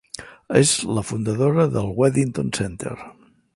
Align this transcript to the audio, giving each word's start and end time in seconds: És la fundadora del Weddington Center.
És 0.59 0.71
la 0.99 1.03
fundadora 1.09 1.67
del 1.77 1.93
Weddington 2.01 2.53
Center. 2.63 2.99